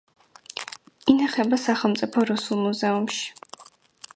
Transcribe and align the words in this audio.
ინახება 1.13 1.59
სახელმწიფო 1.65 2.25
რუსულ 2.31 2.63
მუზეუმში. 2.65 3.23